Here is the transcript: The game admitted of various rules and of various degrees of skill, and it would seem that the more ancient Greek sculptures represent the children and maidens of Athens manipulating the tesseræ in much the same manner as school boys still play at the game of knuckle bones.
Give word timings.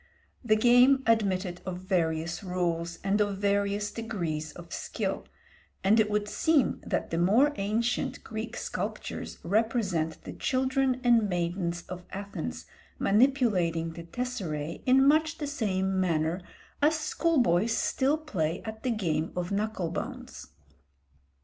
The 0.43 0.55
game 0.55 1.03
admitted 1.05 1.61
of 1.63 1.77
various 1.81 2.43
rules 2.43 2.97
and 3.03 3.21
of 3.21 3.37
various 3.37 3.91
degrees 3.91 4.51
of 4.53 4.73
skill, 4.73 5.27
and 5.83 5.99
it 5.99 6.09
would 6.09 6.27
seem 6.27 6.81
that 6.83 7.11
the 7.11 7.19
more 7.19 7.53
ancient 7.57 8.23
Greek 8.23 8.57
sculptures 8.57 9.37
represent 9.43 10.23
the 10.23 10.33
children 10.33 10.99
and 11.03 11.29
maidens 11.29 11.83
of 11.83 12.03
Athens 12.09 12.65
manipulating 12.97 13.91
the 13.93 14.01
tesseræ 14.05 14.81
in 14.87 15.07
much 15.07 15.37
the 15.37 15.45
same 15.45 16.01
manner 16.01 16.41
as 16.81 16.97
school 16.99 17.37
boys 17.39 17.71
still 17.77 18.17
play 18.17 18.63
at 18.65 18.81
the 18.81 18.89
game 18.89 19.31
of 19.35 19.51
knuckle 19.51 19.91
bones. 19.91 20.47